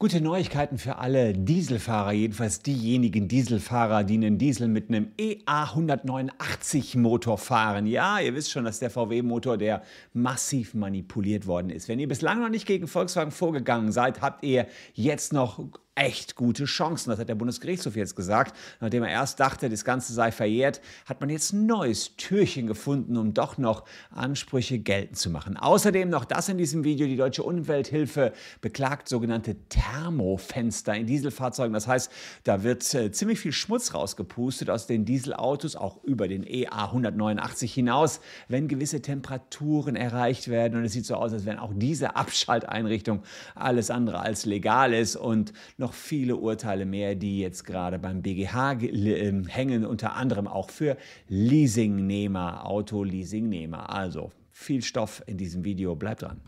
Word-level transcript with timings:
Gute 0.00 0.20
Neuigkeiten 0.20 0.78
für 0.78 0.98
alle 0.98 1.32
Dieselfahrer, 1.32 2.12
jedenfalls 2.12 2.62
diejenigen 2.62 3.26
Dieselfahrer, 3.26 4.04
die 4.04 4.14
einen 4.14 4.38
Diesel 4.38 4.68
mit 4.68 4.90
einem 4.90 5.10
EA189 5.18 6.96
Motor 6.96 7.36
fahren. 7.36 7.84
Ja, 7.84 8.20
ihr 8.20 8.32
wisst 8.36 8.52
schon, 8.52 8.64
dass 8.64 8.78
der 8.78 8.90
VW-Motor, 8.90 9.56
der 9.58 9.82
massiv 10.12 10.74
manipuliert 10.74 11.48
worden 11.48 11.70
ist. 11.70 11.88
Wenn 11.88 11.98
ihr 11.98 12.06
bislang 12.06 12.40
noch 12.40 12.48
nicht 12.48 12.64
gegen 12.64 12.86
Volkswagen 12.86 13.32
vorgegangen 13.32 13.90
seid, 13.90 14.20
habt 14.20 14.44
ihr 14.44 14.68
jetzt 14.94 15.32
noch 15.32 15.68
echt 15.98 16.36
gute 16.36 16.64
Chancen. 16.64 17.10
Das 17.10 17.18
hat 17.18 17.28
der 17.28 17.34
Bundesgerichtshof 17.34 17.96
jetzt 17.96 18.14
gesagt. 18.14 18.56
Nachdem 18.80 19.02
er 19.02 19.10
erst 19.10 19.40
dachte, 19.40 19.68
das 19.68 19.84
Ganze 19.84 20.12
sei 20.12 20.30
verjährt, 20.30 20.80
hat 21.06 21.20
man 21.20 21.28
jetzt 21.28 21.52
ein 21.52 21.66
neues 21.66 22.16
Türchen 22.16 22.66
gefunden, 22.66 23.16
um 23.16 23.34
doch 23.34 23.58
noch 23.58 23.84
Ansprüche 24.10 24.78
geltend 24.78 25.18
zu 25.18 25.28
machen. 25.28 25.56
Außerdem 25.56 26.08
noch 26.08 26.24
das 26.24 26.48
in 26.48 26.56
diesem 26.56 26.84
Video. 26.84 27.06
Die 27.06 27.16
Deutsche 27.16 27.42
Umwelthilfe 27.42 28.32
beklagt 28.60 29.08
sogenannte 29.08 29.56
Thermofenster 29.68 30.94
in 30.94 31.06
Dieselfahrzeugen. 31.06 31.72
Das 31.72 31.88
heißt, 31.88 32.10
da 32.44 32.62
wird 32.62 32.94
äh, 32.94 33.10
ziemlich 33.10 33.40
viel 33.40 33.52
Schmutz 33.52 33.92
rausgepustet 33.92 34.70
aus 34.70 34.86
den 34.86 35.04
Dieselautos, 35.04 35.74
auch 35.74 36.02
über 36.04 36.28
den 36.28 36.44
EA 36.46 36.84
189 36.86 37.74
hinaus, 37.74 38.20
wenn 38.46 38.68
gewisse 38.68 39.02
Temperaturen 39.02 39.96
erreicht 39.96 40.48
werden. 40.48 40.78
Und 40.78 40.84
es 40.84 40.92
sieht 40.92 41.06
so 41.06 41.16
aus, 41.16 41.32
als 41.32 41.44
wenn 41.44 41.58
auch 41.58 41.72
diese 41.74 42.14
Abschalteinrichtung 42.14 43.22
alles 43.56 43.90
andere 43.90 44.20
als 44.20 44.44
legal 44.44 44.94
ist 44.94 45.16
und 45.16 45.52
noch 45.76 45.87
noch 45.88 45.94
viele 45.94 46.36
Urteile 46.36 46.84
mehr, 46.84 47.14
die 47.14 47.40
jetzt 47.40 47.64
gerade 47.64 47.98
beim 47.98 48.20
BGH 48.20 48.72
ähm, 48.82 49.46
hängen, 49.46 49.86
unter 49.86 50.16
anderem 50.16 50.46
auch 50.46 50.68
für 50.68 50.98
Leasingnehmer, 51.28 52.66
Autoleasingnehmer. 52.66 53.88
Also 53.88 54.30
viel 54.50 54.82
Stoff 54.82 55.22
in 55.26 55.38
diesem 55.38 55.64
Video, 55.64 55.96
bleibt 55.96 56.22
dran. 56.22 56.42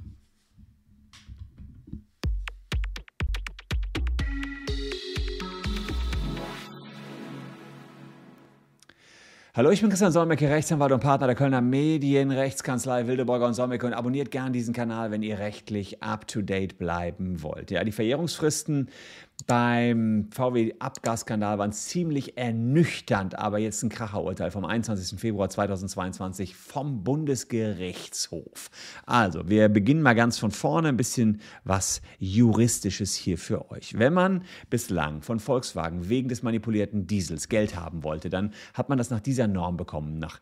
Hallo, 9.52 9.70
ich 9.70 9.80
bin 9.80 9.90
Christian 9.90 10.12
Solmecke, 10.12 10.48
Rechtsanwalt 10.48 10.92
und 10.92 11.00
Partner 11.00 11.26
der 11.26 11.34
Kölner 11.34 11.60
Medienrechtskanzlei 11.60 13.08
Wildeborger 13.08 13.46
und 13.46 13.54
Solmecke 13.54 13.84
und 13.84 13.94
abonniert 13.94 14.30
gern 14.30 14.52
diesen 14.52 14.72
Kanal, 14.72 15.10
wenn 15.10 15.24
ihr 15.24 15.40
rechtlich 15.40 16.04
up-to-date 16.04 16.78
bleiben 16.78 17.42
wollt. 17.42 17.72
Ja, 17.72 17.82
die 17.82 17.90
Verjährungsfristen 17.90 18.88
beim 19.46 20.28
VW-Abgasskandal 20.32 21.58
waren 21.58 21.72
ziemlich 21.72 22.36
ernüchternd, 22.36 23.38
aber 23.38 23.58
jetzt 23.58 23.82
ein 23.82 23.88
Kracherurteil 23.88 24.50
vom 24.50 24.64
21. 24.64 25.18
Februar 25.20 25.48
2022 25.48 26.56
vom 26.56 27.04
Bundesgerichtshof. 27.04 28.70
Also, 29.06 29.48
wir 29.48 29.68
beginnen 29.68 30.02
mal 30.02 30.14
ganz 30.14 30.38
von 30.38 30.50
vorne, 30.50 30.88
ein 30.88 30.96
bisschen 30.96 31.40
was 31.64 32.02
Juristisches 32.18 33.14
hier 33.14 33.38
für 33.38 33.70
euch. 33.70 33.98
Wenn 33.98 34.12
man 34.12 34.44
bislang 34.68 35.22
von 35.22 35.40
Volkswagen 35.40 36.08
wegen 36.08 36.28
des 36.28 36.42
manipulierten 36.42 37.06
Diesels 37.06 37.48
Geld 37.48 37.76
haben 37.76 38.02
wollte, 38.02 38.30
dann 38.30 38.52
hat 38.74 38.88
man 38.88 38.98
das 38.98 39.10
nach 39.10 39.20
dieser 39.20 39.46
Norm 39.46 39.76
bekommen, 39.76 40.18
nach 40.18 40.40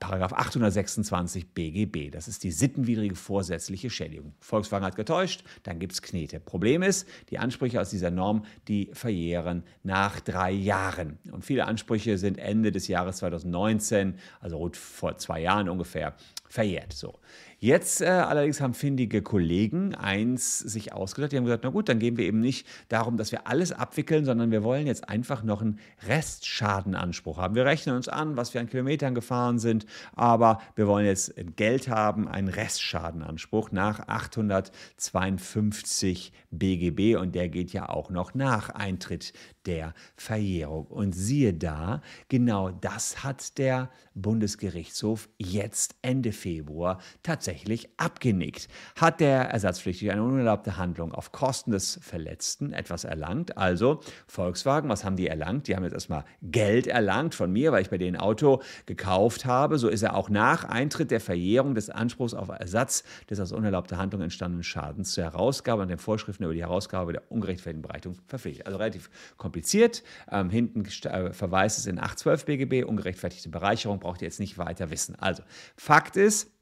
826 0.00 1.50
BGB. 1.54 2.10
Das 2.10 2.28
ist 2.28 2.42
die 2.42 2.50
sittenwidrige 2.50 3.14
vorsätzliche 3.14 3.90
Schädigung. 3.90 4.34
Volkswagen 4.40 4.84
hat 4.84 4.96
getäuscht, 4.96 5.44
dann 5.62 5.78
gibt 5.78 5.92
es 5.92 6.02
Knete. 6.02 6.40
Problem 6.40 6.82
ist, 6.82 7.08
die 7.30 7.38
Ansprüche 7.38 7.80
aus 7.80 7.90
dieser 7.90 8.10
Norm 8.10 8.33
Norm, 8.34 8.44
die 8.68 8.90
verjähren 8.92 9.62
nach 9.82 10.20
drei 10.20 10.50
Jahren. 10.50 11.18
Und 11.30 11.44
viele 11.44 11.66
Ansprüche 11.66 12.18
sind 12.18 12.38
Ende 12.38 12.72
des 12.72 12.88
Jahres 12.88 13.18
2019, 13.18 14.14
also 14.40 14.58
rund 14.58 14.76
vor 14.76 15.16
zwei 15.18 15.40
Jahren 15.40 15.68
ungefähr, 15.68 16.14
verjährt. 16.48 16.92
So. 16.92 17.18
Jetzt 17.64 18.02
äh, 18.02 18.08
allerdings 18.08 18.60
haben 18.60 18.74
findige 18.74 19.22
Kollegen 19.22 19.94
eins 19.94 20.58
sich 20.58 20.92
ausgedacht. 20.92 21.32
Die 21.32 21.38
haben 21.38 21.46
gesagt, 21.46 21.64
na 21.64 21.70
gut, 21.70 21.88
dann 21.88 21.98
gehen 21.98 22.18
wir 22.18 22.26
eben 22.26 22.40
nicht 22.40 22.66
darum, 22.90 23.16
dass 23.16 23.32
wir 23.32 23.46
alles 23.46 23.72
abwickeln, 23.72 24.26
sondern 24.26 24.50
wir 24.50 24.62
wollen 24.62 24.86
jetzt 24.86 25.08
einfach 25.08 25.42
noch 25.42 25.62
einen 25.62 25.78
Restschadenanspruch 26.06 27.38
haben. 27.38 27.54
Wir 27.54 27.64
rechnen 27.64 27.96
uns 27.96 28.06
an, 28.06 28.36
was 28.36 28.52
wir 28.52 28.60
an 28.60 28.68
Kilometern 28.68 29.14
gefahren 29.14 29.58
sind, 29.58 29.86
aber 30.14 30.60
wir 30.76 30.86
wollen 30.86 31.06
jetzt 31.06 31.32
Geld 31.56 31.88
haben, 31.88 32.28
einen 32.28 32.48
Restschadenanspruch 32.48 33.70
nach 33.70 34.08
852 34.08 36.34
BGB 36.50 37.16
und 37.16 37.34
der 37.34 37.48
geht 37.48 37.72
ja 37.72 37.88
auch 37.88 38.10
noch 38.10 38.34
nach 38.34 38.68
Eintritt 38.68 39.32
der 39.64 39.94
Verjährung. 40.16 40.84
Und 40.88 41.14
siehe 41.14 41.54
da, 41.54 42.02
genau 42.28 42.68
das 42.68 43.24
hat 43.24 43.56
der 43.56 43.88
Bundesgerichtshof 44.14 45.30
jetzt 45.38 45.96
Ende 46.02 46.32
Februar 46.32 47.00
tatsächlich 47.22 47.53
abgenickt. 47.96 48.68
Hat 48.96 49.20
der 49.20 49.50
Ersatzpflichtige 49.50 50.12
eine 50.12 50.22
unerlaubte 50.22 50.76
Handlung 50.76 51.12
auf 51.12 51.32
Kosten 51.32 51.70
des 51.70 51.98
Verletzten 52.02 52.72
etwas 52.72 53.04
erlangt? 53.04 53.56
Also 53.56 54.00
Volkswagen, 54.26 54.88
was 54.88 55.04
haben 55.04 55.16
die 55.16 55.28
erlangt? 55.28 55.68
Die 55.68 55.76
haben 55.76 55.84
jetzt 55.84 55.94
erstmal 55.94 56.24
Geld 56.42 56.86
erlangt 56.86 57.34
von 57.34 57.52
mir, 57.52 57.72
weil 57.72 57.82
ich 57.82 57.90
bei 57.90 57.98
denen 57.98 58.16
Auto 58.16 58.62
gekauft 58.86 59.44
habe. 59.44 59.78
So 59.78 59.88
ist 59.88 60.02
er 60.02 60.16
auch 60.16 60.28
nach 60.28 60.64
Eintritt 60.64 61.10
der 61.10 61.20
Verjährung 61.20 61.74
des 61.74 61.90
Anspruchs 61.90 62.34
auf 62.34 62.48
Ersatz 62.48 63.04
des 63.30 63.40
aus 63.40 63.52
unerlaubter 63.52 63.98
Handlung 63.98 64.22
entstandenen 64.22 64.64
Schadens 64.64 65.12
zur 65.12 65.24
Herausgabe 65.24 65.82
und 65.82 65.88
den 65.88 65.98
Vorschriften 65.98 66.44
über 66.44 66.54
die 66.54 66.62
Herausgabe 66.62 67.12
der 67.12 67.30
ungerechtfertigten 67.30 67.82
Bereitung 67.82 68.16
verpflichtet. 68.26 68.66
Also 68.66 68.78
relativ 68.78 69.10
kompliziert. 69.36 70.02
Ähm, 70.30 70.50
hinten 70.50 70.84
äh, 70.84 71.32
verweist 71.32 71.78
es 71.78 71.86
in 71.86 71.98
812 71.98 72.44
BGB, 72.44 72.84
ungerechtfertigte 72.84 73.48
Bereicherung 73.48 73.98
braucht 74.00 74.22
ihr 74.22 74.28
jetzt 74.28 74.40
nicht 74.40 74.58
weiter 74.58 74.90
wissen. 74.90 75.16
Also 75.16 75.42
Fakt 75.76 76.16
ist, 76.16 76.53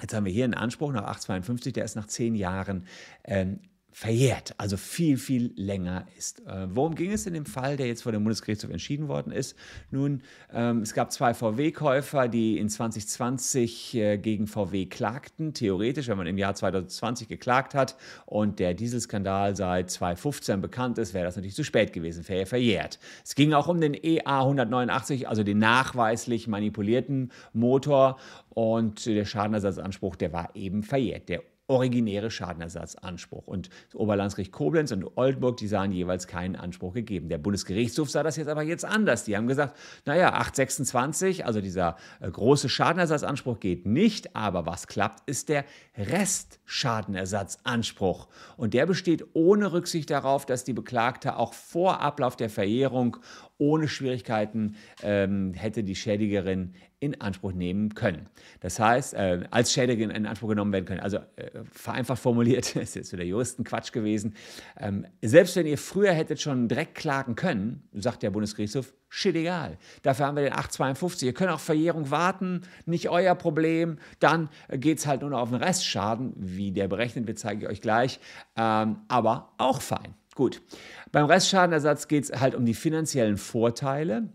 Jetzt 0.00 0.14
haben 0.14 0.24
wir 0.24 0.32
hier 0.32 0.44
einen 0.44 0.54
Anspruch 0.54 0.92
nach 0.92 1.04
852, 1.04 1.72
der 1.72 1.84
ist 1.84 1.96
nach 1.96 2.06
zehn 2.06 2.34
Jahren 2.34 2.86
ähm, 3.24 3.60
verjährt, 3.90 4.54
also 4.58 4.76
viel, 4.76 5.16
viel 5.16 5.52
länger 5.56 6.06
ist. 6.16 6.40
Äh, 6.46 6.68
worum 6.70 6.94
ging 6.94 7.10
es 7.10 7.26
in 7.26 7.34
dem 7.34 7.46
Fall, 7.46 7.76
der 7.76 7.88
jetzt 7.88 8.02
vor 8.02 8.12
dem 8.12 8.22
Bundesgerichtshof 8.22 8.70
entschieden 8.70 9.08
worden 9.08 9.32
ist? 9.32 9.56
Nun, 9.90 10.22
ähm, 10.52 10.82
es 10.82 10.94
gab 10.94 11.10
zwei 11.10 11.34
VW-Käufer, 11.34 12.28
die 12.28 12.58
in 12.58 12.68
2020 12.68 13.94
äh, 13.94 14.18
gegen 14.18 14.46
VW 14.46 14.86
klagten. 14.86 15.52
Theoretisch, 15.52 16.08
wenn 16.08 16.16
man 16.16 16.26
im 16.26 16.38
Jahr 16.38 16.54
2020 16.54 17.28
geklagt 17.28 17.74
hat 17.74 17.96
und 18.26 18.58
der 18.58 18.74
Dieselskandal 18.74 19.56
seit 19.56 19.90
2015 19.90 20.60
bekannt 20.60 20.98
ist, 20.98 21.14
wäre 21.14 21.24
das 21.24 21.36
natürlich 21.36 21.56
zu 21.56 21.64
spät 21.64 21.92
gewesen, 21.92 22.28
wäre 22.28 22.46
verjährt. 22.46 23.00
Es 23.24 23.34
ging 23.34 23.52
auch 23.52 23.68
um 23.68 23.80
den 23.80 23.94
EA 23.94 24.42
189, 24.42 25.28
also 25.28 25.42
den 25.42 25.58
nachweislich 25.58 26.46
manipulierten 26.46 27.32
Motor 27.52 28.18
und 28.50 29.06
der 29.06 29.24
Schadenersatzanspruch, 29.24 30.14
der 30.16 30.32
war 30.32 30.54
eben 30.54 30.82
verjährt. 30.82 31.28
Der 31.28 31.42
originäre 31.68 32.30
Schadenersatzanspruch. 32.30 33.46
Und 33.46 33.68
das 33.86 33.94
Oberlandesgericht 33.94 34.52
Koblenz 34.52 34.90
und 34.90 35.16
Oldenburg, 35.16 35.56
die 35.58 35.68
sahen 35.68 35.92
jeweils 35.92 36.26
keinen 36.26 36.56
Anspruch 36.56 36.94
gegeben. 36.94 37.28
Der 37.28 37.36
Bundesgerichtshof 37.38 38.10
sah 38.10 38.22
das 38.22 38.36
jetzt 38.36 38.48
aber 38.48 38.62
jetzt 38.62 38.86
anders. 38.86 39.24
Die 39.24 39.36
haben 39.36 39.46
gesagt, 39.46 39.76
naja, 40.06 40.32
826, 40.32 41.44
also 41.44 41.60
dieser 41.60 41.96
äh, 42.20 42.30
große 42.30 42.70
Schadenersatzanspruch 42.70 43.60
geht 43.60 43.84
nicht, 43.86 44.34
aber 44.34 44.66
was 44.66 44.86
klappt, 44.86 45.28
ist 45.28 45.50
der 45.50 45.66
Restschadenersatzanspruch. 45.96 48.28
Und 48.56 48.72
der 48.72 48.86
besteht 48.86 49.26
ohne 49.34 49.72
Rücksicht 49.72 50.08
darauf, 50.10 50.46
dass 50.46 50.64
die 50.64 50.72
Beklagte 50.72 51.36
auch 51.36 51.52
vor 51.52 52.00
Ablauf 52.00 52.36
der 52.36 52.48
Verjährung 52.48 53.18
ohne 53.58 53.88
Schwierigkeiten 53.88 54.76
ähm, 55.02 55.52
hätte 55.54 55.84
die 55.84 55.96
Schädigerin 55.96 56.74
in 57.00 57.20
Anspruch 57.20 57.52
nehmen 57.52 57.94
können. 57.94 58.28
Das 58.60 58.80
heißt, 58.80 59.14
äh, 59.14 59.44
als 59.50 59.72
Schädigerin 59.72 60.10
in 60.10 60.26
Anspruch 60.26 60.48
genommen 60.48 60.72
werden 60.72 60.84
können. 60.84 61.00
Also 61.00 61.18
äh, 61.36 61.50
vereinfacht 61.70 62.20
formuliert, 62.20 62.74
ist 62.76 62.96
jetzt 62.96 63.12
wieder 63.12 63.24
Juristenquatsch 63.24 63.92
gewesen. 63.92 64.34
Ähm, 64.78 65.06
selbst 65.22 65.54
wenn 65.56 65.66
ihr 65.66 65.78
früher 65.78 66.12
hättet 66.12 66.40
schon 66.40 66.68
direkt 66.68 66.94
klagen 66.96 67.36
können, 67.36 67.88
sagt 67.92 68.22
der 68.22 68.30
Bundesgerichtshof, 68.30 68.92
shit 69.08 69.36
egal. 69.36 69.78
Dafür 70.02 70.26
haben 70.26 70.36
wir 70.36 70.42
den 70.42 70.52
852. 70.52 71.26
Ihr 71.26 71.34
könnt 71.34 71.50
auch 71.50 71.60
Verjährung 71.60 72.10
warten, 72.10 72.62
nicht 72.86 73.08
euer 73.08 73.34
Problem. 73.34 73.98
Dann 74.18 74.48
geht 74.70 74.98
es 74.98 75.06
halt 75.06 75.20
nur 75.20 75.30
noch 75.30 75.40
auf 75.40 75.50
den 75.50 75.62
Restschaden. 75.62 76.32
Wie 76.36 76.72
der 76.72 76.88
berechnet 76.88 77.26
wird, 77.26 77.38
zeige 77.38 77.64
ich 77.64 77.70
euch 77.70 77.80
gleich. 77.80 78.18
Ähm, 78.56 78.98
aber 79.08 79.52
auch 79.58 79.82
fein. 79.82 80.14
Gut. 80.38 80.62
Beim 81.10 81.26
Restschadenersatz 81.26 82.06
geht 82.06 82.22
es 82.22 82.40
halt 82.40 82.54
um 82.54 82.64
die 82.64 82.74
finanziellen 82.74 83.38
Vorteile 83.38 84.28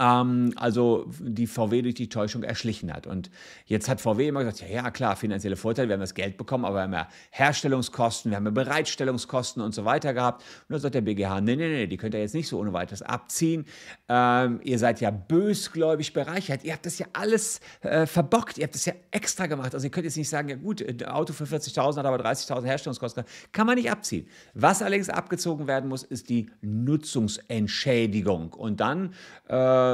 ähm, 0.00 0.52
also 0.56 1.06
die 1.20 1.46
VW 1.46 1.82
durch 1.82 1.94
die 1.94 2.08
Täuschung 2.08 2.42
erschlichen 2.42 2.92
hat. 2.92 3.06
Und 3.06 3.30
jetzt 3.66 3.88
hat 3.88 4.00
VW 4.00 4.28
immer 4.28 4.42
gesagt, 4.42 4.62
ja, 4.62 4.82
ja 4.82 4.90
klar, 4.90 5.14
finanzielle 5.14 5.56
Vorteile, 5.56 5.88
wir 5.88 5.94
haben 5.94 6.00
das 6.00 6.14
Geld 6.14 6.38
bekommen, 6.38 6.64
aber 6.64 6.76
wir 6.76 6.82
haben 6.82 6.92
ja 6.94 7.08
Herstellungskosten, 7.30 8.30
wir 8.30 8.36
haben 8.36 8.46
ja 8.46 8.50
Bereitstellungskosten 8.50 9.62
und 9.62 9.74
so 9.74 9.84
weiter 9.84 10.14
gehabt. 10.14 10.42
Und 10.42 10.72
dann 10.72 10.80
sagt 10.80 10.94
der 10.94 11.02
BGH, 11.02 11.42
nee, 11.42 11.54
nee, 11.54 11.68
nee, 11.68 11.86
die 11.86 11.98
könnt 11.98 12.14
ihr 12.14 12.20
jetzt 12.20 12.34
nicht 12.34 12.48
so 12.48 12.58
ohne 12.58 12.72
weiteres 12.72 13.02
abziehen. 13.02 13.66
Ähm, 14.08 14.60
ihr 14.64 14.78
seid 14.78 15.00
ja 15.00 15.10
bösgläubig 15.10 16.14
bereichert. 16.14 16.64
Ihr 16.64 16.72
habt 16.72 16.86
das 16.86 16.98
ja 16.98 17.06
alles 17.12 17.60
äh, 17.82 18.06
verbockt. 18.06 18.56
Ihr 18.56 18.64
habt 18.64 18.74
das 18.74 18.86
ja 18.86 18.94
extra 19.10 19.46
gemacht. 19.46 19.74
Also 19.74 19.86
ihr 19.86 19.90
könnt 19.90 20.04
jetzt 20.04 20.16
nicht 20.16 20.30
sagen, 20.30 20.48
ja 20.48 20.56
gut, 20.56 20.82
ein 20.82 21.04
Auto 21.06 21.34
für 21.34 21.44
40.000 21.44 21.98
hat 21.98 22.06
aber 22.06 22.24
30.000 22.24 22.64
Herstellungskosten. 22.64 23.24
Kann 23.52 23.66
man 23.66 23.76
nicht 23.76 23.90
abziehen. 23.90 24.26
Was 24.54 24.80
allerdings 24.80 25.10
abgezogen 25.10 25.66
werden 25.66 25.90
muss, 25.90 26.04
ist 26.04 26.30
die 26.30 26.48
Nutzungsentschädigung. 26.62 28.54
Und 28.54 28.80
dann 28.80 29.12
äh, 29.48 29.89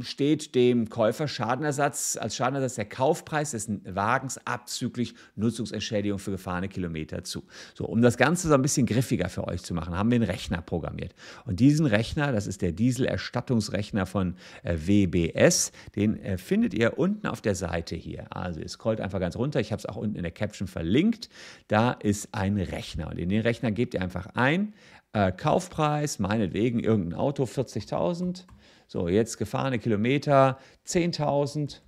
steht 0.00 0.54
dem 0.54 0.88
Käufer 0.88 1.28
Schadenersatz 1.28 2.16
als 2.20 2.36
Schadenersatz 2.36 2.74
der 2.74 2.86
Kaufpreis 2.86 3.52
des 3.52 3.68
Wagens 3.84 4.38
abzüglich 4.46 5.14
Nutzungsentschädigung 5.34 6.18
für 6.18 6.32
gefahrene 6.32 6.68
Kilometer 6.68 7.24
zu. 7.24 7.44
So, 7.74 7.84
um 7.86 8.02
das 8.02 8.16
Ganze 8.16 8.48
so 8.48 8.54
ein 8.54 8.62
bisschen 8.62 8.86
griffiger 8.86 9.28
für 9.28 9.46
euch 9.46 9.62
zu 9.62 9.74
machen, 9.74 9.96
haben 9.96 10.10
wir 10.10 10.16
einen 10.16 10.24
Rechner 10.24 10.62
programmiert. 10.62 11.14
Und 11.44 11.60
diesen 11.60 11.86
Rechner, 11.86 12.32
das 12.32 12.46
ist 12.46 12.62
der 12.62 12.72
Dieselerstattungsrechner 12.72 14.06
von 14.06 14.36
äh, 14.62 14.76
WBS, 14.76 15.72
den 15.94 16.18
äh, 16.22 16.38
findet 16.38 16.74
ihr 16.74 16.98
unten 16.98 17.26
auf 17.26 17.40
der 17.40 17.54
Seite 17.54 17.96
hier. 17.96 18.26
Also 18.30 18.60
ihr 18.60 18.68
scrollt 18.68 19.00
einfach 19.00 19.20
ganz 19.20 19.36
runter. 19.36 19.60
Ich 19.60 19.72
habe 19.72 19.80
es 19.80 19.86
auch 19.86 19.96
unten 19.96 20.16
in 20.16 20.22
der 20.22 20.32
Caption 20.32 20.68
verlinkt. 20.68 21.28
Da 21.68 21.92
ist 21.92 22.28
ein 22.32 22.58
Rechner. 22.58 23.08
Und 23.10 23.18
in 23.18 23.28
den 23.28 23.42
Rechner 23.42 23.70
gebt 23.70 23.94
ihr 23.94 24.02
einfach 24.02 24.26
ein, 24.34 24.74
äh, 25.16 25.32
Kaufpreis, 25.32 26.18
meinetwegen 26.18 26.80
irgendein 26.80 27.18
Auto 27.18 27.44
40.000. 27.44 28.44
So, 28.86 29.08
jetzt 29.08 29.38
gefahrene 29.38 29.78
Kilometer 29.78 30.58
10.000. 30.86 31.80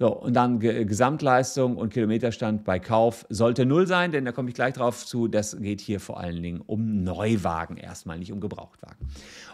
So, 0.00 0.16
und 0.16 0.34
dann 0.34 0.60
G 0.60 0.86
Gesamtleistung 0.86 1.76
und 1.76 1.92
Kilometerstand 1.92 2.64
bei 2.64 2.78
Kauf 2.78 3.26
sollte 3.28 3.66
null 3.66 3.86
sein, 3.86 4.12
denn 4.12 4.24
da 4.24 4.32
komme 4.32 4.48
ich 4.48 4.54
gleich 4.54 4.72
drauf 4.72 5.04
zu. 5.04 5.28
Das 5.28 5.60
geht 5.60 5.82
hier 5.82 6.00
vor 6.00 6.18
allen 6.18 6.42
Dingen 6.42 6.62
um 6.62 7.04
Neuwagen 7.04 7.76
erstmal, 7.76 8.18
nicht 8.18 8.32
um 8.32 8.40
Gebrauchtwagen. 8.40 8.96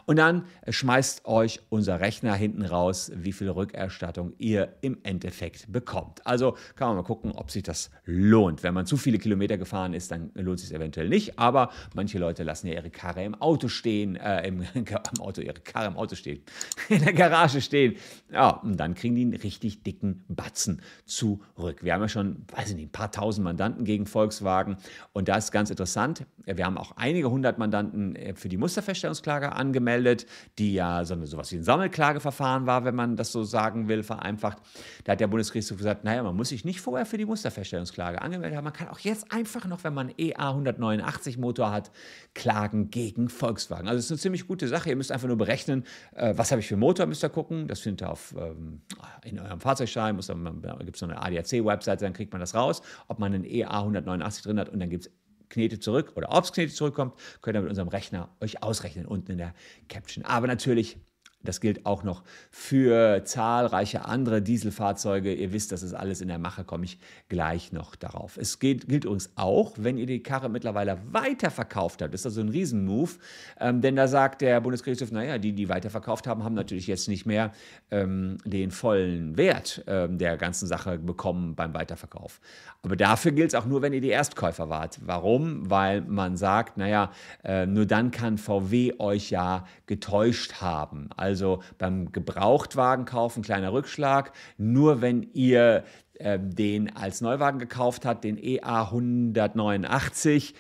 Und 0.05 0.21
dann 0.21 0.45
schmeißt 0.69 1.25
euch 1.25 1.63
unser 1.69 1.99
Rechner 1.99 2.33
hinten 2.37 2.63
raus, 2.63 3.11
wie 3.13 3.33
viel 3.33 3.51
Rückerstattung 3.51 4.35
ihr 4.39 4.77
im 4.83 4.99
Endeffekt 5.03 5.73
bekommt. 5.73 6.25
Also 6.25 6.57
kann 6.77 6.91
man 6.91 6.99
mal 6.99 7.03
gucken, 7.03 7.33
ob 7.33 7.51
sich 7.51 7.65
das 7.65 7.91
lohnt. 8.05 8.63
Wenn 8.63 8.73
man 8.73 8.87
zu 8.87 8.97
viele 8.97 9.19
Kilometer 9.19 9.59
gefahren 9.59 9.95
ist, 9.95 10.13
dann 10.13 10.31
lohnt 10.35 10.61
es 10.61 10.69
sich 10.69 10.77
eventuell 10.77 11.09
nicht. 11.09 11.41
Aber 11.41 11.71
manche 11.97 12.21
Leute 12.21 12.45
lassen 12.45 12.69
ja 12.69 12.75
ihre 12.75 12.91
Karre 12.91 13.25
im 13.25 13.35
Auto 13.35 13.67
stehen, 13.67 14.15
äh, 14.15 14.47
im, 14.47 14.63
im 14.75 14.87
Auto, 15.19 15.41
ihre 15.41 15.55
Karre 15.55 15.89
im 15.89 15.97
Auto 15.97 16.15
stehen, 16.15 16.43
in 16.89 17.03
der 17.03 17.15
Garage 17.15 17.61
stehen. 17.61 17.97
Ja, 18.33 18.51
und 18.51 18.77
dann 18.77 18.95
kriegen 18.95 19.17
die 19.17 19.23
einen 19.23 19.35
richtig 19.35 19.83
dicken 19.83 20.23
Batzen 20.37 20.83
zurück. 21.05 21.83
Wir 21.83 21.95
haben 21.95 22.03
ja 22.03 22.09
schon, 22.09 22.45
weiß 22.55 22.71
ich 22.71 22.77
nicht, 22.77 22.89
ein 22.89 22.93
paar 22.93 23.11
tausend 23.11 23.45
Mandanten 23.45 23.85
gegen 23.85 24.07
Volkswagen. 24.07 24.77
Und 25.13 25.29
das 25.29 25.47
ist 25.47 25.51
ganz 25.51 25.71
interessant. 25.71 26.27
Wir 26.45 26.65
haben 26.65 26.79
auch 26.79 26.93
einige 26.97 27.31
hundert 27.31 27.59
Mandanten 27.59 28.15
äh, 28.15 28.35
für 28.35 28.49
die 28.49 28.57
Musterfeststellungsklage 28.57 29.53
angemeldet, 29.53 30.27
die 30.59 30.75
ja 30.75 31.05
so 31.05 31.17
sowas 31.27 31.51
wie 31.51 31.57
ein 31.57 31.65
Sammelklageverfahren 31.65 32.67
war, 32.67 32.85
wenn 32.85 32.95
man 32.95 33.17
das 33.17 33.33
so 33.33 33.43
sagen 33.43 33.89
will, 33.89 34.03
vereinfacht. 34.03 34.59
Da 35.05 35.13
hat 35.13 35.21
der 35.21 35.27
Bundesgerichtshof 35.27 35.79
gesagt, 35.79 36.05
naja, 36.05 36.23
man 36.23 36.37
muss 36.37 36.51
sich 36.51 36.65
nicht 36.65 36.81
vorher 36.81 37.07
für 37.07 37.19
die 37.19 37.25
Musterfeststellungsklage 37.25 38.21
angemeldet 38.23 38.57
haben. 38.57 38.65
Man 38.65 38.73
kann 38.73 38.89
auch 38.89 38.99
jetzt 39.01 39.33
einfach 39.33 39.67
noch, 39.67 39.83
wenn 39.85 39.95
man 39.95 40.13
EA 40.17 40.51
189 40.51 41.39
Motor 41.39 41.73
hat, 41.73 41.91
klagen 42.35 42.91
gegen 42.91 43.29
Volkswagen. 43.29 43.89
Also 43.89 43.99
es 43.99 44.05
ist 44.07 44.11
eine 44.13 44.19
ziemlich 44.19 44.47
gute 44.47 44.69
Sache. 44.69 44.91
Ihr 44.91 44.97
müsst 44.97 45.13
einfach 45.13 45.29
nur 45.29 45.39
berechnen, 45.39 45.85
äh, 46.15 46.35
was 46.37 46.51
habe 46.51 46.61
ich 46.61 46.69
für 46.69 46.77
Motor, 46.77 47.07
müsst 47.07 47.25
ihr 47.25 47.31
gucken. 47.31 47.67
Das 47.69 47.81
findet 47.81 48.03
ihr 48.03 48.11
auf, 48.11 48.35
ähm, 48.39 48.83
in 49.25 49.39
eurem 49.39 49.61
Fahrzeugschein, 49.61 50.17
da 50.27 50.77
gibt 50.85 50.97
es 50.97 51.01
so 51.01 51.07
eine 51.07 51.21
ADAC-Webseite, 51.21 52.05
dann 52.05 52.13
kriegt 52.13 52.33
man 52.33 52.41
das 52.41 52.55
raus, 52.55 52.83
ob 53.09 53.19
man 53.19 53.35
einen 53.35 53.45
EA 53.45 53.81
189 53.81 54.43
drin 54.45 54.59
hat 54.59 54.69
und 54.69 54.81
dann 54.81 54.91
gibt 54.91 55.07
es 55.07 55.13
Knete 55.49 55.79
zurück 55.79 56.13
oder 56.17 56.33
ob 56.33 56.45
es 56.45 56.53
Knete 56.53 56.73
zurückkommt, 56.73 57.15
könnt 57.41 57.57
ihr 57.57 57.61
mit 57.61 57.71
unserem 57.71 57.89
Rechner 57.89 58.29
euch 58.41 58.63
ausrechnen 58.63 59.07
unten 59.07 59.33
in 59.33 59.39
der 59.39 59.55
Caption. 59.89 60.25
Aber 60.25 60.47
natürlich 60.47 60.99
das 61.47 61.61
gilt 61.61 61.87
auch 61.87 62.03
noch 62.03 62.23
für 62.51 63.25
zahlreiche 63.25 64.05
andere 64.05 64.43
Dieselfahrzeuge. 64.43 65.33
Ihr 65.33 65.53
wisst, 65.53 65.73
das 65.73 65.83
ist 65.83 65.95
alles 65.95 66.21
in 66.21 66.29
der 66.29 66.39
Mache, 66.39 66.65
komme 66.65 66.85
ich 66.85 66.99
gleich 67.29 67.73
noch 67.73 67.97
darauf. 67.97 68.37
Es 68.37 68.59
gilt, 68.59 68.89
gilt 68.89 69.05
übrigens 69.05 69.31
auch, 69.37 69.73
wenn 69.79 69.99
ihr 69.99 70.07
die 70.07 70.23
Karre 70.23 70.49
mittlerweile 70.49 70.99
weiterverkauft 71.11 72.03
habt. 72.03 72.13
Das 72.13 72.21
ist 72.23 72.27
also 72.27 72.41
ein 72.41 72.49
Riesenmove, 72.49 73.19
ähm, 73.61 73.81
denn 73.81 73.97
da 73.97 74.09
sagt 74.09 74.41
der 74.41 74.61
Bundesgerichtshof, 74.61 75.13
naja, 75.13 75.39
die, 75.39 75.53
die 75.53 75.69
weiterverkauft 75.69 76.27
haben, 76.27 76.45
haben 76.45 76.55
natürlich 76.55 76.87
jetzt 76.87 77.09
nicht 77.09 77.27
mehr 77.27 77.53
ähm, 77.91 78.39
den 78.45 78.71
vollen 78.71 79.37
Wert 79.37 79.85
ähm, 79.87 80.19
der 80.19 80.37
ganzen 80.37 80.67
Sache 80.67 80.99
bekommen 80.99 81.55
beim 81.55 81.75
Weiterverkauf. 81.75 82.41
Aber 82.83 82.97
dafür 82.97 83.33
gilt 83.33 83.49
es 83.49 83.55
auch 83.55 83.67
nur, 83.67 83.83
wenn 83.83 83.93
ihr 83.93 84.01
die 84.01 84.11
Erstkäufer 84.11 84.69
wart. 84.69 85.01
Warum? 85.05 85.69
Weil 85.69 86.03
man 86.03 86.37
sagt, 86.37 86.77
naja, 86.77 87.11
äh, 87.45 87.67
nur 87.67 87.85
dann 87.85 88.11
kann 88.11 88.39
VW 88.39 88.95
euch 88.99 89.31
ja 89.31 89.67
getäuscht 89.87 90.61
haben. 90.61 91.09
Also 91.17 91.36
also 91.37 91.63
beim 91.77 92.13
Gebrauchtwagen 92.13 93.05
kaufen, 93.05 93.43
kleiner 93.43 93.73
Rückschlag. 93.73 94.33
Nur 94.57 95.03
wenn 95.03 95.23
ihr 95.35 95.85
äh, 96.15 96.39
den 96.41 96.97
als 96.97 97.21
Neuwagen 97.21 97.59
gekauft 97.59 98.07
habt, 98.07 98.25
den 98.25 98.39
EA 98.39 98.85
189, 98.85 100.55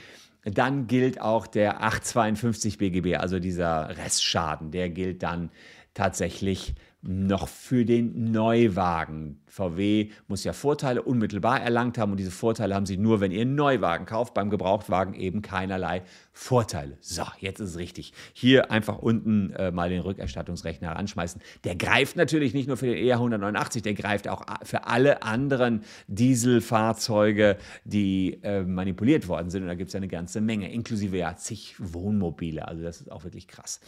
dann 0.44 0.86
gilt 0.86 1.18
auch 1.20 1.46
der 1.46 1.82
852 1.82 2.76
BGB, 2.76 3.16
also 3.16 3.38
dieser 3.38 3.96
Restschaden, 3.96 4.70
der 4.70 4.90
gilt 4.90 5.22
dann 5.22 5.50
tatsächlich 5.94 6.74
noch 7.06 7.48
für 7.48 7.84
den 7.84 8.32
Neuwagen. 8.32 9.40
VW 9.46 10.10
muss 10.28 10.44
ja 10.44 10.52
Vorteile 10.52 11.02
unmittelbar 11.02 11.60
erlangt 11.60 11.98
haben 11.98 12.10
und 12.10 12.18
diese 12.18 12.30
Vorteile 12.30 12.74
haben 12.74 12.86
sie 12.86 12.96
nur, 12.96 13.20
wenn 13.20 13.32
ihr 13.32 13.42
einen 13.42 13.54
Neuwagen 13.54 14.04
kauft. 14.04 14.34
Beim 14.34 14.50
Gebrauchtwagen 14.50 15.14
eben 15.14 15.40
keinerlei 15.40 16.02
Vorteile. 16.32 16.98
So, 17.00 17.22
jetzt 17.38 17.60
ist 17.60 17.70
es 17.70 17.78
richtig. 17.78 18.12
Hier 18.32 18.70
einfach 18.70 18.98
unten 18.98 19.52
äh, 19.52 19.70
mal 19.70 19.88
den 19.88 20.00
Rückerstattungsrechner 20.00 20.96
anschmeißen. 20.96 21.40
Der 21.64 21.76
greift 21.76 22.16
natürlich 22.16 22.52
nicht 22.52 22.68
nur 22.68 22.76
für 22.76 22.86
den 22.86 22.96
ER189, 22.96 23.82
der 23.82 23.94
greift 23.94 24.28
auch 24.28 24.44
für 24.62 24.86
alle 24.86 25.22
anderen 25.22 25.82
Dieselfahrzeuge, 26.08 27.56
die 27.84 28.40
äh, 28.42 28.62
manipuliert 28.62 29.28
worden 29.28 29.48
sind. 29.48 29.62
Und 29.62 29.68
da 29.68 29.74
gibt 29.74 29.88
es 29.88 29.94
eine 29.94 30.08
ganze 30.08 30.40
Menge, 30.40 30.70
inklusive 30.70 31.16
ja 31.16 31.36
zig 31.36 31.76
Wohnmobile. 31.78 32.66
Also 32.66 32.82
das 32.82 33.00
ist 33.00 33.10
auch 33.10 33.24
wirklich 33.24 33.48
krass. 33.48 33.80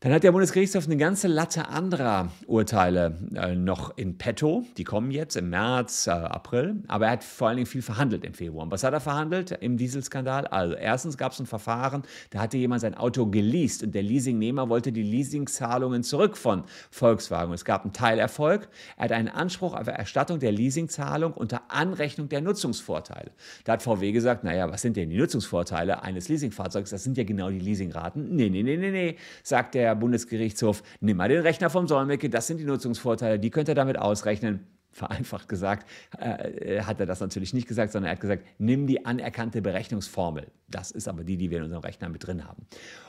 Dann 0.00 0.12
hat 0.12 0.22
der 0.22 0.32
Bundesgerichtshof 0.32 0.84
eine 0.84 0.98
ganze 0.98 1.28
Latte 1.28 1.68
anderer 1.68 2.28
Urteile 2.46 3.16
äh, 3.36 3.54
noch 3.54 3.96
in 3.96 4.18
petto. 4.18 4.66
Die 4.76 4.84
kommen 4.84 5.10
jetzt 5.10 5.34
im 5.34 5.48
März, 5.48 6.06
äh, 6.06 6.10
April. 6.10 6.82
Aber 6.88 7.06
er 7.06 7.12
hat 7.12 7.24
vor 7.24 7.48
allen 7.48 7.56
Dingen 7.56 7.66
viel 7.66 7.80
verhandelt 7.80 8.22
im 8.22 8.34
Februar. 8.34 8.64
Und 8.64 8.70
was 8.70 8.84
hat 8.84 8.92
er 8.92 9.00
verhandelt 9.00 9.52
im 9.52 9.78
Dieselskandal? 9.78 10.46
Also 10.48 10.74
erstens 10.74 11.16
gab 11.16 11.32
es 11.32 11.40
ein 11.40 11.46
Verfahren, 11.46 12.02
da 12.28 12.40
hatte 12.40 12.58
jemand 12.58 12.82
sein 12.82 12.94
Auto 12.94 13.24
geleast 13.24 13.82
und 13.82 13.94
der 13.94 14.02
Leasingnehmer 14.02 14.68
wollte 14.68 14.92
die 14.92 15.02
Leasingzahlungen 15.02 16.02
zurück 16.02 16.36
von 16.36 16.64
Volkswagen. 16.90 17.54
es 17.54 17.64
gab 17.64 17.84
einen 17.84 17.94
Teilerfolg. 17.94 18.68
Er 18.98 19.04
hat 19.04 19.12
einen 19.12 19.28
Anspruch 19.28 19.74
auf 19.74 19.86
Erstattung 19.86 20.38
der 20.38 20.52
Leasingzahlung 20.52 21.32
unter 21.32 21.62
Anrechnung 21.70 22.28
der 22.28 22.42
Nutzungsvorteile. 22.42 23.30
Da 23.64 23.72
hat 23.72 23.82
VW 23.82 24.12
gesagt, 24.12 24.44
naja, 24.44 24.70
was 24.70 24.82
sind 24.82 24.98
denn 24.98 25.08
die 25.08 25.16
Nutzungsvorteile 25.16 26.02
eines 26.02 26.28
Leasingfahrzeugs? 26.28 26.90
Das 26.90 27.04
sind 27.04 27.16
ja 27.16 27.24
genau 27.24 27.48
die 27.48 27.60
Leasingraten. 27.60 28.36
Nee, 28.36 28.50
nee, 28.50 28.62
nee, 28.62 28.76
nee, 28.76 28.90
nee, 28.90 29.16
sagt 29.42 29.74
der 29.74 29.83
Bundesgerichtshof, 29.92 30.82
nimm 31.00 31.16
mal 31.16 31.28
den 31.28 31.42
Rechner 31.42 31.70
vom 31.70 31.86
Solmecke, 31.86 32.30
das 32.30 32.46
sind 32.46 32.58
die 32.58 32.64
Nutzungsvorteile, 32.64 33.38
die 33.38 33.50
könnt 33.50 33.68
ihr 33.68 33.74
damit 33.74 33.98
ausrechnen. 33.98 34.66
Vereinfacht 34.92 35.48
gesagt, 35.48 35.88
äh, 36.18 36.80
hat 36.82 37.00
er 37.00 37.06
das 37.06 37.18
natürlich 37.18 37.52
nicht 37.52 37.66
gesagt, 37.66 37.90
sondern 37.90 38.10
er 38.10 38.12
hat 38.12 38.20
gesagt, 38.20 38.44
nimm 38.58 38.86
die 38.86 39.04
anerkannte 39.04 39.60
Berechnungsformel. 39.60 40.46
Das 40.68 40.92
ist 40.92 41.08
aber 41.08 41.24
die, 41.24 41.36
die 41.36 41.50
wir 41.50 41.58
in 41.58 41.64
unserem 41.64 41.82
Rechner 41.82 42.08
mit 42.08 42.24
drin 42.24 42.46
haben. 42.46 42.64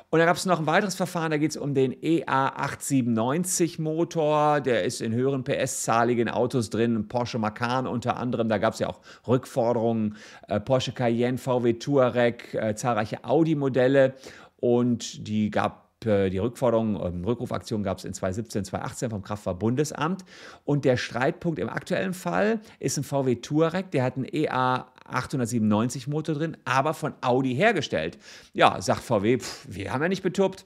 Und 0.10 0.20
dann 0.20 0.28
gab 0.28 0.38
es 0.38 0.46
noch 0.46 0.60
ein 0.60 0.66
weiteres 0.66 0.96
Verfahren, 0.96 1.32
da 1.32 1.38
geht 1.38 1.52
es 1.52 1.58
um 1.58 1.74
den 1.74 1.94
EA897 1.94 3.82
Motor, 3.82 4.62
der 4.62 4.84
ist 4.84 5.02
in 5.02 5.14
höheren 5.14 5.44
PS-zahligen 5.44 6.30
Autos 6.30 6.70
drin, 6.70 7.08
Porsche 7.08 7.38
Macan 7.38 7.86
unter 7.86 8.18
anderem, 8.18 8.48
da 8.48 8.58
gab 8.58 8.74
es 8.74 8.80
ja 8.80 8.88
auch 8.88 9.02
Rückforderungen, 9.28 10.16
äh, 10.48 10.60
Porsche 10.60 10.92
Cayenne, 10.92 11.38
VW 11.38 11.74
Touareg, 11.74 12.54
äh, 12.54 12.76
zahlreiche 12.76 13.24
Audi-Modelle 13.24 14.14
und 14.58 15.28
die 15.28 15.50
gab 15.50 15.85
äh, 16.06 16.30
die 16.30 16.38
Rückforderung, 16.38 17.02
ähm, 17.04 17.24
Rückrufaktion 17.24 17.84
gab 17.84 18.00
es 18.00 18.06
in 18.06 18.14
2017, 18.14 18.66
2018 18.66 19.10
vom 19.10 19.22
Kraftfahrtbundesamt. 19.22 20.26
Und 20.64 20.86
der 20.86 20.98
Streitpunkt 20.98 21.60
im 21.60 21.70
aktuellen 21.70 22.14
Fall 22.14 22.60
ist 22.80 22.98
ein 22.98 23.04
VW 23.04 23.36
Touareg, 23.36 23.92
der 23.92 24.04
hat 24.04 24.18
einen 24.18 24.26
EA 24.26 24.88
897 25.08 26.08
Motor 26.08 26.36
drin, 26.36 26.58
aber 26.66 26.94
von 26.94 27.14
Audi 27.22 27.56
hergestellt. 27.56 28.18
Ja, 28.54 28.82
sagt 28.82 29.02
VW, 29.02 29.38
pff, 29.38 29.68
wir 29.70 29.94
haben 29.94 30.02
ja 30.02 30.10
nicht 30.10 30.24
betuppt 30.24 30.66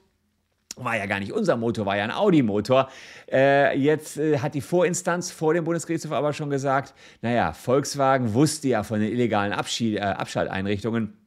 war 0.76 0.96
ja 0.96 1.06
gar 1.06 1.20
nicht 1.20 1.32
unser 1.32 1.56
Motor, 1.56 1.84
war 1.84 1.96
ja 1.96 2.04
ein 2.04 2.10
Audi-Motor. 2.10 2.88
Äh, 3.30 3.78
jetzt 3.78 4.16
äh, 4.16 4.38
hat 4.38 4.54
die 4.54 4.60
Vorinstanz 4.60 5.30
vor 5.30 5.52
dem 5.52 5.64
Bundesgerichtshof 5.64 6.12
aber 6.12 6.32
schon 6.32 6.48
gesagt, 6.48 6.94
naja, 7.22 7.52
Volkswagen 7.52 8.34
wusste 8.34 8.68
ja 8.68 8.82
von 8.82 9.00
den 9.00 9.12
illegalen 9.12 9.52
Abschied, 9.52 9.96
äh, 9.96 10.00
Abschalteinrichtungen 10.00 11.19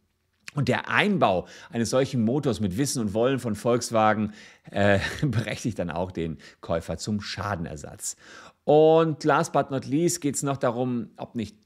und 0.56 0.68
der 0.68 0.90
Einbau 0.90 1.48
eines 1.72 1.90
solchen 1.90 2.24
Motors 2.24 2.60
mit 2.60 2.78
Wissen 2.78 3.02
und 3.02 3.14
Wollen 3.14 3.40
von 3.40 3.56
Volkswagen 3.56 4.34
äh, 4.72 5.00
berechtigt 5.22 5.80
dann 5.80 5.90
auch 5.90 6.12
den 6.12 6.38
Käufer 6.62 6.98
zum 6.98 7.22
Schadenersatz. 7.22 8.16
Und 8.64 9.24
last 9.24 9.52
but 9.52 9.72
not 9.72 9.86
least 9.86 10.22
geht 10.22 10.36
es 10.36 10.44
noch 10.44 10.58
darum, 10.58 11.10
ob 11.18 11.36
nicht 11.36 11.58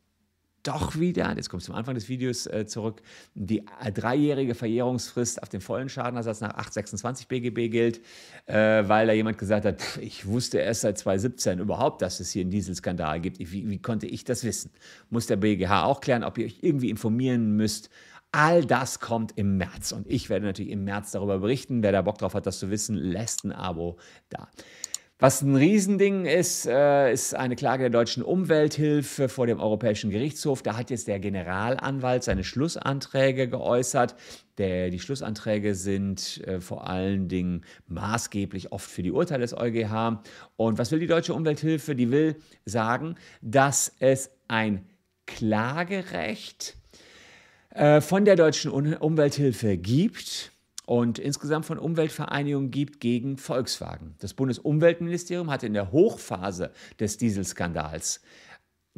doch 0.67 0.99
wieder, 0.99 1.33
jetzt 1.35 1.49
kommt 1.49 1.63
zum 1.63 1.75
Anfang 1.75 1.95
des 1.95 2.09
Videos 2.09 2.45
äh, 2.45 2.65
zurück, 2.65 3.01
die 3.35 3.63
äh, 3.81 3.91
dreijährige 3.91 4.53
Verjährungsfrist 4.53 5.41
auf 5.41 5.47
den 5.47 5.61
vollen 5.61 5.87
Schadenersatz 5.87 6.41
nach 6.41 6.49
826 6.49 7.27
BGB 7.27 7.69
gilt, 7.69 8.01
äh, 8.47 8.83
weil 8.87 9.07
da 9.07 9.13
jemand 9.13 9.37
gesagt 9.37 9.65
hat, 9.65 9.81
pff, 9.81 9.97
ich 9.99 10.27
wusste 10.27 10.57
erst 10.57 10.81
seit 10.81 10.97
2017 10.97 11.59
überhaupt, 11.59 12.01
dass 12.01 12.19
es 12.19 12.31
hier 12.31 12.41
einen 12.41 12.51
Dieselskandal 12.51 13.21
gibt. 13.21 13.39
Wie, 13.39 13.69
wie 13.69 13.81
konnte 13.81 14.07
ich 14.07 14.25
das 14.25 14.43
wissen? 14.43 14.71
Muss 15.09 15.27
der 15.27 15.37
BGH 15.37 15.85
auch 15.85 16.01
klären, 16.01 16.25
ob 16.25 16.37
ihr 16.37 16.45
euch 16.45 16.57
irgendwie 16.61 16.89
informieren 16.89 17.55
müsst, 17.55 17.89
All 18.39 18.63
das 18.63 18.99
kommt 18.99 19.35
im 19.35 19.57
März 19.57 19.91
und 19.91 20.05
ich 20.07 20.29
werde 20.29 20.45
natürlich 20.45 20.71
im 20.71 20.83
März 20.83 21.09
darüber 21.09 21.39
berichten. 21.39 21.81
Wer 21.81 21.91
da 21.91 22.03
Bock 22.03 22.19
drauf 22.19 22.35
hat, 22.35 22.45
das 22.45 22.59
zu 22.59 22.69
wissen, 22.69 22.95
lässt 22.95 23.43
ein 23.43 23.51
Abo 23.51 23.97
da. 24.29 24.47
Was 25.17 25.41
ein 25.41 25.55
Riesending 25.55 26.25
ist, 26.25 26.67
äh, 26.67 27.11
ist 27.11 27.33
eine 27.33 27.55
Klage 27.55 27.85
der 27.85 27.89
deutschen 27.89 28.21
Umwelthilfe 28.21 29.27
vor 29.27 29.47
dem 29.47 29.59
Europäischen 29.59 30.11
Gerichtshof. 30.11 30.61
Da 30.61 30.77
hat 30.77 30.91
jetzt 30.91 31.07
der 31.07 31.19
Generalanwalt 31.19 32.23
seine 32.23 32.43
Schlussanträge 32.43 33.49
geäußert. 33.49 34.15
Die 34.59 34.99
Schlussanträge 34.99 35.73
sind 35.73 36.39
äh, 36.45 36.61
vor 36.61 36.87
allen 36.87 37.29
Dingen 37.29 37.65
maßgeblich 37.87 38.71
oft 38.71 38.87
für 38.87 39.01
die 39.01 39.11
Urteile 39.11 39.41
des 39.41 39.57
EuGH. 39.57 40.21
Und 40.57 40.77
was 40.77 40.91
will 40.91 40.99
die 40.99 41.07
deutsche 41.07 41.33
Umwelthilfe? 41.33 41.95
Die 41.95 42.11
will 42.11 42.35
sagen, 42.65 43.15
dass 43.41 43.95
es 43.97 44.29
ein 44.47 44.85
Klagerecht 45.25 46.77
äh, 47.77 48.01
von 48.01 48.25
der 48.25 48.35
deutschen 48.35 48.71
Umwelthilfe 48.71 49.77
gibt 49.77 50.51
und 50.87 51.19
insgesamt 51.19 51.65
von 51.65 51.77
Umweltvereinigungen 51.77 52.71
gibt 52.71 52.99
gegen 52.99 53.37
Volkswagen. 53.37 54.15
Das 54.19 54.33
Bundesumweltministerium 54.33 55.51
hatte 55.51 55.67
in 55.67 55.73
der 55.73 55.91
Hochphase 55.91 56.71
des 56.99 57.17
Dieselskandals 57.17 58.21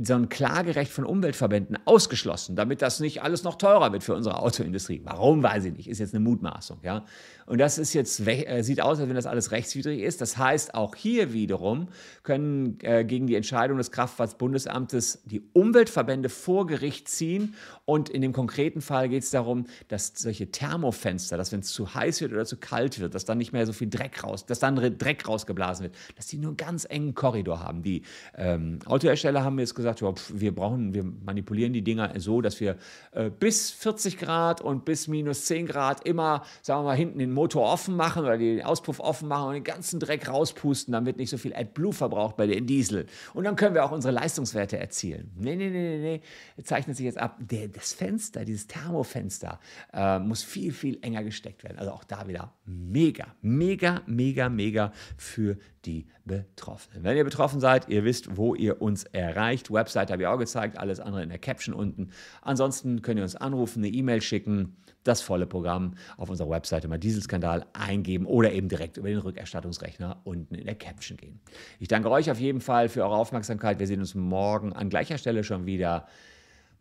so 0.01 0.13
ein 0.13 0.29
Klagerecht 0.29 0.93
von 0.93 1.03
Umweltverbänden 1.03 1.77
ausgeschlossen, 1.83 2.55
damit 2.55 2.81
das 2.81 3.01
nicht 3.01 3.21
alles 3.21 3.43
noch 3.43 3.55
teurer 3.55 3.91
wird 3.91 4.03
für 4.03 4.15
unsere 4.15 4.39
Autoindustrie. 4.39 5.01
Warum, 5.03 5.43
weiß 5.43 5.65
ich 5.65 5.74
nicht, 5.75 5.89
ist 5.89 6.00
jetzt 6.00 6.13
eine 6.13 6.24
Mutmaßung. 6.24 6.79
Ja? 6.83 7.03
Und 7.50 7.58
das 7.58 7.79
ist 7.79 7.94
jetzt, 7.94 8.20
äh, 8.27 8.62
sieht 8.62 8.79
aus, 8.79 9.00
als 9.00 9.10
wenn 9.10 9.15
das 9.15 9.25
alles 9.25 9.51
rechtswidrig 9.51 10.01
ist. 10.01 10.22
Das 10.22 10.38
heißt, 10.38 10.75
auch 10.75 10.96
hier 10.96 11.34
wiederum 11.34 11.88
können 12.22 12.77
äh, 12.84 13.03
gegen 13.03 13.25
die 13.25 13.34
Entscheidung 13.34 13.79
des 13.79 13.89
Kraftfahrtbundesamtes 13.89 15.24
die 15.25 15.41
Umweltverbände 15.53 16.29
vor 16.29 16.68
Gericht 16.68 17.08
ziehen. 17.08 17.56
Und 17.86 18.08
in 18.10 18.22
dem 18.22 18.34
konkreten 18.34 18.82
Fall 18.82 19.10
geht 19.10 19.24
es 19.24 19.32
darum, 19.32 19.65
dass 19.88 20.13
solche 20.15 20.51
Thermofenster, 20.51 21.38
dass 21.38 21.51
wenn 21.51 21.62
es 21.62 21.70
zu 21.70 21.96
heiß 21.96 22.22
wird 22.22 22.34
oder 22.34 22.46
zu 22.46 22.58
kalt 22.58 23.00
wird, 23.00 23.15
dass 23.15 23.25
dann 23.25 23.39
nicht 23.39 23.51
mehr 23.51 23.65
so 23.65 23.74
viel 23.74 23.89
Dreck 23.89 24.24
raus, 24.24 24.46
dass 24.46 24.60
dann 24.60 24.75
Dreck 24.75 25.27
rausgeblasen 25.27 25.86
wird, 25.86 25.96
dass 26.18 26.27
die 26.27 26.38
nur 26.38 26.50
einen 26.50 26.58
ganz 26.58 26.86
engen 26.88 27.15
Korridor 27.15 27.62
haben. 27.62 27.82
Die 27.82 28.03
ähm, 28.38 28.77
Autohersteller 28.86 29.44
haben 29.44 29.58
jetzt 29.58 29.74
gesagt, 29.74 30.01
ja, 30.01 30.13
pf, 30.13 30.34
wir 30.36 30.53
brauchen, 30.53 30.94
wir 30.94 31.03
manipulieren 31.03 31.74
die 31.74 31.82
Dinger 31.82 32.13
so, 32.18 32.41
dass 32.41 32.60
wir 32.60 32.77
äh, 33.12 33.32
bis 33.32 33.72
40 33.72 34.20
Grad 34.20 34.62
und 34.62 34.86
bis 34.86 35.08
minus 35.08 35.46
10 35.46 35.65
Grad 35.65 36.06
immer, 36.06 36.44
sagen 36.62 36.82
wir 36.82 36.89
mal, 36.89 36.96
hinten 36.96 37.18
den 37.18 37.38
Motor 37.39 37.72
offen 37.72 37.96
machen 37.96 38.24
oder 38.24 38.38
den 38.38 38.62
Auspuff 38.63 39.00
offen 39.00 39.29
machen 39.29 39.48
und 39.48 39.53
den 39.53 39.63
ganzen 39.63 39.98
Dreck 39.98 40.27
rauspusten, 40.27 40.91
damit 40.91 41.15
nicht 41.15 41.29
so 41.29 41.38
viel 41.38 41.55
AdBlue 41.55 41.93
verbraucht 41.93 42.36
bei 42.36 42.48
den 42.48 42.67
Diesel. 42.67 43.05
Und 43.34 43.46
dann 43.46 43.55
können 43.55 43.75
wir 43.75 43.86
auch 43.86 43.93
unsere 43.93 44.13
Leistungswerte 44.13 44.77
erzielen. 44.77 45.31
Nee, 45.38 45.55
nee, 45.55 45.69
nee, 45.69 45.98
nee, 45.98 46.22
nee. 46.58 46.63
zeichnet 46.63 46.98
sich 46.98 47.05
jetzt 47.05 47.17
ab, 47.17 47.38
der, 47.39 47.69
das 47.69 47.93
Fenster, 47.93 48.43
dieses 48.43 48.67
Thermofenster, 48.67 49.58
äh, 49.93 50.19
muss 50.19 50.43
viel, 50.43 50.74
viel 50.74 51.00
enger 51.01 51.24
gesteckt 51.24 51.63
werden. 51.63 51.79
Also 51.79 51.93
auch 51.93 52.03
da 52.03 52.27
wieder 52.27 52.51
mega, 52.65 53.27
mega, 53.41 54.01
mega, 54.05 54.50
mega 54.50 54.91
für 55.15 55.58
die 55.86 56.08
Betroffenen. 56.25 57.05
Wenn 57.05 57.15
ihr 57.15 57.24
betroffen 57.24 57.62
seid, 57.62 57.88
ihr 57.88 58.03
wisst, 58.03 58.36
wo 58.36 58.53
ihr 58.53 58.81
uns 58.81 59.05
erreicht. 59.05 59.72
Website 59.72 60.12
habe 60.12 60.24
ich 60.24 60.27
auch 60.27 60.38
gezeigt, 60.38 60.77
alles 60.77 61.00
andere 61.00 61.24
in 61.24 61.29
der 61.29 61.39
Caption 61.39 61.74
unten. 61.74 62.10
Ansonsten 62.41 63.01
könnt 63.01 63.17
ihr 63.17 63.24
uns 63.24 63.38
anrufen, 63.38 63.79
eine 63.79 63.88
E-Mail 63.88 64.22
schicken, 64.22 64.75
das 65.03 65.22
volle 65.22 65.48
Programm 65.48 65.96
auf 66.17 66.29
unserer 66.29 66.50
Webseite 66.50 66.88
mal 66.88 67.00
Dieselskandal 67.29 67.65
eingeben 67.74 68.25
oder 68.25 68.51
eben 68.51 68.67
direkt 68.67 68.98
über 68.98 69.07
den 69.07 69.19
Rückerstattungsrechner 69.19 70.21
unten 70.24 70.55
in 70.55 70.65
der 70.65 70.75
Caption 70.75 71.17
gehen. 71.17 71.39
Ich 71.79 71.88
danke 71.88 72.09
euch 72.09 72.29
auf 72.31 72.39
jeden 72.39 72.62
Fall 72.62 72.89
für 72.89 73.03
eure 73.03 73.15
Aufmerksamkeit. 73.15 73.79
Wir 73.79 73.88
sehen 73.88 74.00
uns 74.00 74.15
morgen 74.15 74.74
an 74.74 74.89
gleicher 74.89 75.17
Stelle 75.17 75.43
schon 75.43 75.65
wieder. 75.65 76.07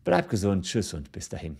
Bleibt 0.04 0.30
gesund, 0.30 0.64
tschüss 0.64 0.94
und 0.94 1.12
bis 1.12 1.28
dahin. 1.28 1.58